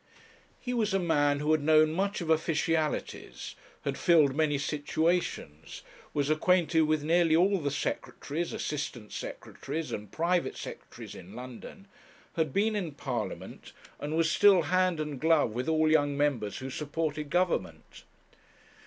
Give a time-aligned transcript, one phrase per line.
[0.59, 3.53] He was a man who had known much of officialities,
[3.83, 10.57] had filled many situations, was acquainted with nearly all the secretaries, assistant secretaries, and private
[10.57, 11.87] secretaries in London,
[12.35, 16.71] had been in Parliament, and was still hand and glove with all young members who
[16.71, 18.03] supported Government.